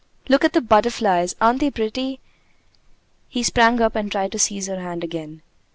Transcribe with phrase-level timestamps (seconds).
[0.29, 1.35] "Look at the butterflies!
[1.39, 2.21] Aren't they pretty?"
[3.29, 5.43] He sprang up and tried to seize her hand again.